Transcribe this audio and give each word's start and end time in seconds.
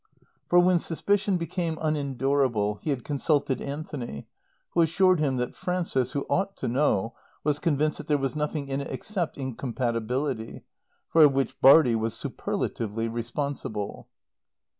For 0.49 0.59
when 0.59 0.79
suspicion 0.79 1.37
became 1.37 1.77
unendurable 1.79 2.79
he 2.81 2.89
had 2.89 3.03
consulted 3.03 3.61
Anthony 3.61 4.25
who 4.71 4.81
assured 4.81 5.19
him 5.19 5.37
that 5.37 5.53
Frances, 5.53 6.13
who 6.13 6.25
ought 6.27 6.57
to 6.57 6.67
know, 6.67 7.13
was 7.43 7.59
convinced 7.59 7.99
that 7.99 8.07
there 8.07 8.17
was 8.17 8.35
nothing 8.35 8.67
in 8.67 8.81
it 8.81 8.89
except 8.91 9.37
incompatibility, 9.37 10.63
for 11.07 11.29
which 11.29 11.61
Bartie 11.61 11.93
was 11.95 12.15
superlatively 12.15 13.07
responsible. 13.09 14.07